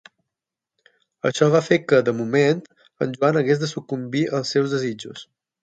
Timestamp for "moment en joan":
2.23-3.39